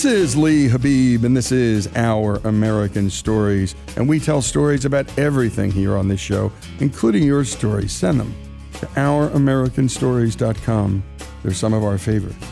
[0.00, 3.74] This is Lee Habeeb, and this is Our American Stories.
[3.96, 7.92] And we tell stories about everything here on this show, including your stories.
[7.92, 8.34] Send them
[8.78, 11.02] to ouramericanstories.com.
[11.42, 12.42] They're some of our favorites.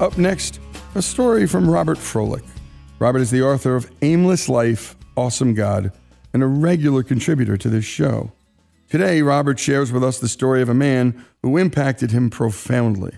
[0.00, 0.60] Up next,
[0.94, 2.44] a story from Robert Frohlich.
[2.98, 5.90] Robert is the author of Aimless Life, Awesome God,
[6.34, 8.32] and a regular contributor to this show.
[8.90, 13.16] Today, Robert shares with us the story of a man who impacted him profoundly.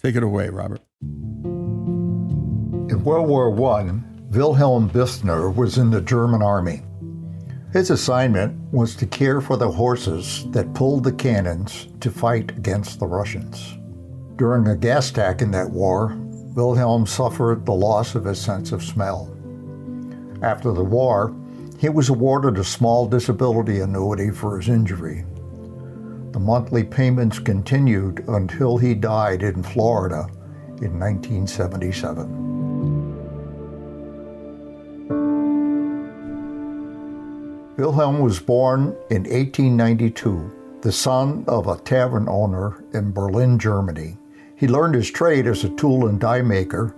[0.00, 0.80] Take it away, Robert.
[2.88, 3.90] In World War I,
[4.30, 6.82] Wilhelm Birthner was in the German army.
[7.72, 13.00] His assignment was to care for the horses that pulled the cannons to fight against
[13.00, 13.76] the Russians.
[14.36, 16.16] During a gas attack in that war,
[16.54, 19.36] Wilhelm suffered the loss of his sense of smell.
[20.42, 21.34] After the war,
[21.80, 25.24] he was awarded a small disability annuity for his injury.
[26.30, 30.28] The monthly payments continued until he died in Florida
[30.80, 32.45] in 1977.
[37.76, 44.16] Wilhelm was born in 1892, the son of a tavern owner in Berlin, Germany.
[44.56, 46.96] He learned his trade as a tool and die maker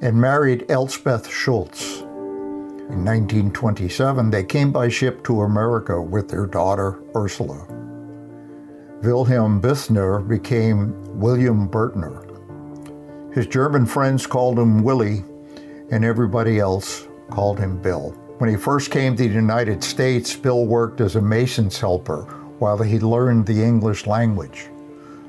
[0.00, 2.02] and married Elspeth Schultz.
[2.02, 7.66] In 1927, they came by ship to America with their daughter Ursula.
[9.02, 12.24] Wilhelm Birthner became William Birthner.
[13.34, 15.24] His German friends called him Willie,
[15.90, 18.19] and everybody else called him Bill.
[18.40, 22.22] When he first came to the United States, Bill worked as a mason's helper
[22.58, 24.70] while he learned the English language.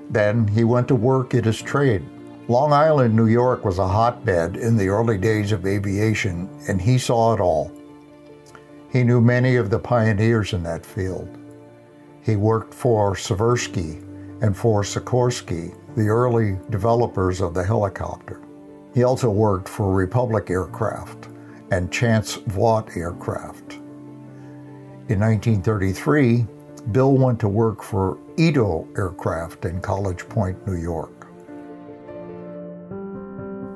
[0.09, 2.05] Then he went to work at his trade.
[2.47, 6.97] Long Island, New York was a hotbed in the early days of aviation, and he
[6.97, 7.69] saw it all.
[8.93, 11.37] He knew many of the pioneers in that field.
[12.21, 14.01] He worked for Seversky
[14.41, 18.39] and for Sikorsky, the early developers of the helicopter.
[18.93, 21.27] He also worked for Republic Aircraft
[21.71, 23.73] and Chance Vought aircraft.
[25.09, 26.45] In 1933,
[26.91, 31.27] Bill went to work for Edo Aircraft in College Point, New York.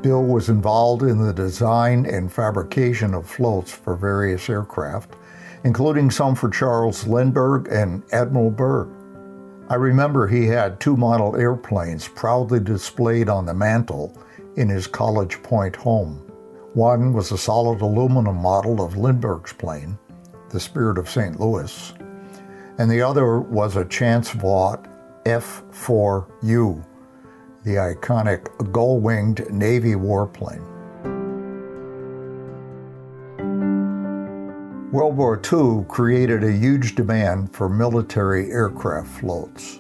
[0.02, 5.16] Bill was involved in the design and fabrication of floats for various aircraft,
[5.64, 8.90] including some for Charles Lindbergh and Admiral Byrd.
[9.68, 14.16] I remember he had two model airplanes proudly displayed on the mantel
[14.58, 16.25] in his College Point home.
[16.76, 19.98] One was a solid aluminum model of Lindbergh's plane,
[20.50, 21.40] the Spirit of St.
[21.40, 21.94] Louis,
[22.78, 24.86] and the other was a Chance Vought
[25.26, 26.86] F 4U,
[27.64, 30.66] the iconic gull winged Navy warplane.
[34.92, 39.80] World War II created a huge demand for military aircraft floats.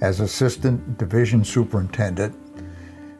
[0.00, 2.36] As assistant division superintendent,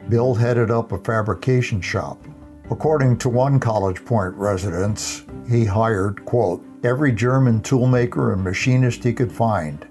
[0.09, 2.25] Bill headed up a fabrication shop.
[2.71, 9.11] According to one College Point resident, he hired, quote, every German toolmaker and machinist he
[9.11, 9.87] could find,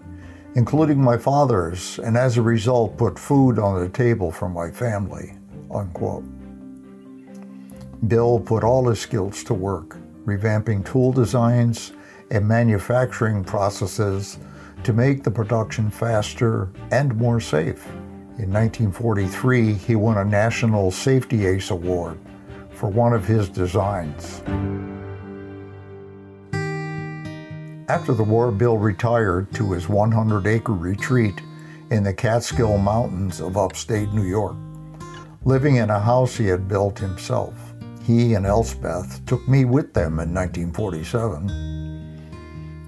[0.54, 5.34] including my father's, and as a result put food on the table for my family,
[5.74, 6.22] unquote.
[8.06, 11.94] Bill put all his skills to work, revamping tool designs
[12.30, 14.38] and manufacturing processes
[14.84, 17.84] to make the production faster and more safe.
[18.38, 22.20] In 1943, he won a National Safety Ace Award
[22.78, 24.40] for one of his designs.
[27.88, 31.40] After the war, Bill retired to his 100 acre retreat
[31.90, 34.54] in the Catskill Mountains of upstate New York,
[35.44, 37.54] living in a house he had built himself.
[38.04, 41.48] He and Elspeth took me with them in 1947.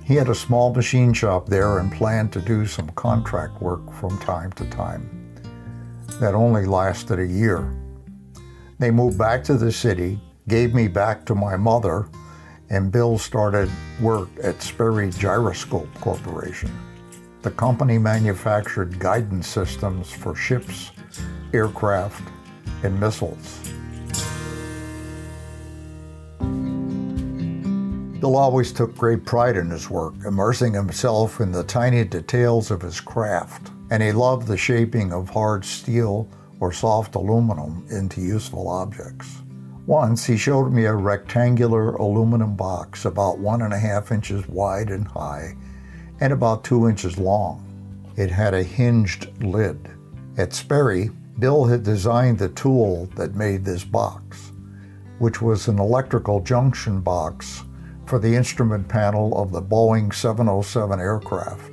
[0.04, 4.18] He had a small machine shop there and planned to do some contract work from
[4.18, 5.08] time to time.
[6.20, 7.79] That only lasted a year.
[8.80, 10.18] They moved back to the city,
[10.48, 12.08] gave me back to my mother,
[12.70, 16.70] and Bill started work at Sperry Gyroscope Corporation.
[17.42, 20.92] The company manufactured guidance systems for ships,
[21.52, 22.26] aircraft,
[22.82, 23.58] and missiles.
[28.18, 32.80] Bill always took great pride in his work, immersing himself in the tiny details of
[32.80, 36.26] his craft, and he loved the shaping of hard steel
[36.60, 39.42] or soft aluminum into useful objects.
[39.86, 44.90] Once he showed me a rectangular aluminum box about one and a half inches wide
[44.90, 45.56] and high
[46.20, 47.66] and about two inches long.
[48.16, 49.88] It had a hinged lid.
[50.36, 54.52] At Sperry, Bill had designed the tool that made this box,
[55.18, 57.64] which was an electrical junction box
[58.04, 61.69] for the instrument panel of the Boeing 707 aircraft.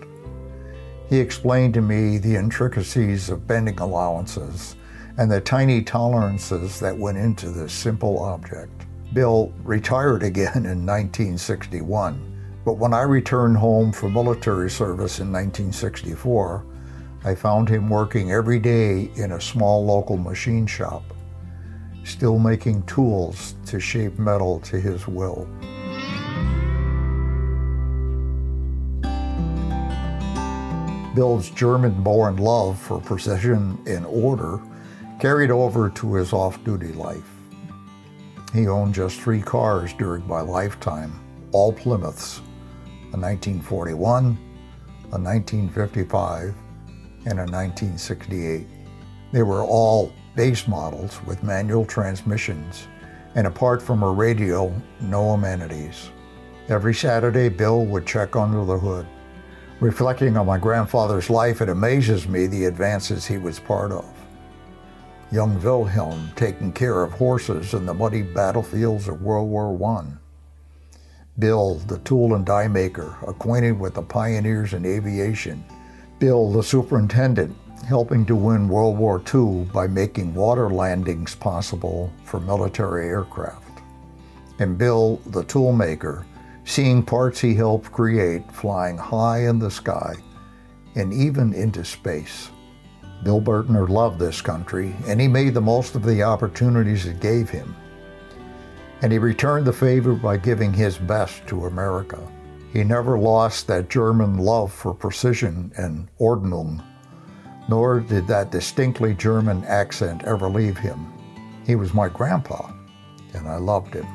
[1.09, 4.75] He explained to me the intricacies of bending allowances
[5.17, 8.85] and the tiny tolerances that went into this simple object.
[9.13, 16.65] Bill retired again in 1961, but when I returned home from military service in 1964,
[17.23, 21.03] I found him working every day in a small local machine shop,
[22.03, 25.47] still making tools to shape metal to his will.
[31.17, 34.61] Bill's German born love for precision and order
[35.19, 37.27] carried over to his off duty life.
[38.53, 41.19] He owned just three cars during my lifetime,
[41.53, 42.37] all Plymouths
[43.13, 46.53] a 1941, a 1955,
[47.25, 48.67] and a 1968.
[49.31, 52.87] They were all base models with manual transmissions,
[53.33, 54.71] and apart from a radio,
[55.01, 56.11] no amenities.
[56.69, 59.07] Every Saturday, Bill would check under the hood.
[59.79, 64.05] Reflecting on my grandfather's life, it amazes me the advances he was part of
[65.31, 70.05] young Wilhelm taking care of horses in the muddy battlefields of World War I.
[71.37, 75.63] Bill, the tool and die maker, acquainted with the pioneers in aviation.
[76.19, 82.39] Bill, the superintendent, helping to win World War II by making water landings possible for
[82.39, 83.81] military aircraft.
[84.59, 86.25] And Bill, the tool maker,
[86.67, 90.13] seeing parts he helped create flying high in the sky
[90.95, 92.49] and even into space.
[93.23, 97.49] Bill Bertner loved this country, and he made the most of the opportunities it gave
[97.49, 97.73] him.
[99.01, 102.19] And he returned the favor by giving his best to America.
[102.73, 106.83] He never lost that German love for precision and Ordnung,
[107.69, 111.13] nor did that distinctly German accent ever leave him.
[111.65, 112.71] He was my grandpa,
[113.33, 114.05] and I loved him.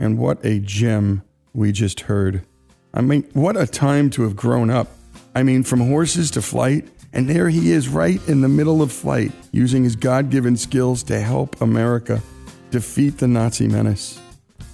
[0.00, 2.42] And what a gem we just heard.
[2.94, 4.88] I mean, what a time to have grown up
[5.38, 8.90] I mean, from horses to flight, and there he is right in the middle of
[8.90, 12.20] flight, using his God given skills to help America
[12.72, 14.20] defeat the Nazi menace.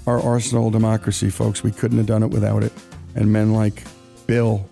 [0.07, 2.73] Our arsenal democracy, folks, we couldn't have done it without it.
[3.15, 3.83] And men like
[4.27, 4.67] Bill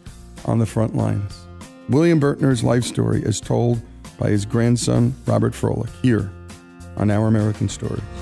[0.47, 1.47] on the front lines.
[1.91, 3.81] William Bertner's life story is told
[4.19, 6.33] by his grandson, Robert Frohlich, here
[6.97, 8.22] on Our American Stories.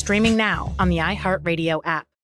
[0.00, 2.09] streaming now on the iHeartRadio app.